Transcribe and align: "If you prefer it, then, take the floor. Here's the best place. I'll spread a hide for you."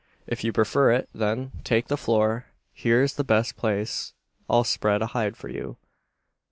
"If 0.25 0.43
you 0.43 0.51
prefer 0.51 0.91
it, 0.93 1.09
then, 1.13 1.51
take 1.63 1.87
the 1.87 1.95
floor. 1.95 2.47
Here's 2.73 3.13
the 3.17 3.23
best 3.23 3.55
place. 3.55 4.15
I'll 4.49 4.63
spread 4.63 5.03
a 5.03 5.13
hide 5.13 5.37
for 5.37 5.47
you." 5.49 5.77